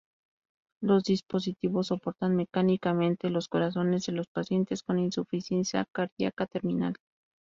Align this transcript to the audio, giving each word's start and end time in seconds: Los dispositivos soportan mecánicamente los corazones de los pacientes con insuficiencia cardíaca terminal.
Los 0.81 1.03
dispositivos 1.03 1.89
soportan 1.89 2.35
mecánicamente 2.35 3.29
los 3.29 3.47
corazones 3.47 4.03
de 4.07 4.13
los 4.13 4.25
pacientes 4.25 4.81
con 4.81 4.97
insuficiencia 4.97 5.85
cardíaca 5.93 6.47
terminal. 6.47 6.95